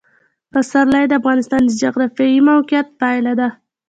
[0.51, 3.49] پسرلی د افغانستان د جغرافیایي موقیعت پایله ده.